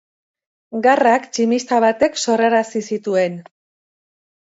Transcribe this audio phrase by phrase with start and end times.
[0.87, 3.41] Garrak tximista batek sorrarazi zituen.